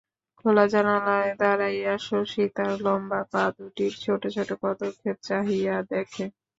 [0.37, 6.23] খোলা জানালায় দাড়াইয়া শশী তার লম্বা পা দুটির ছোট ছোট পদক্ষেপ চাহিয়া দেখে।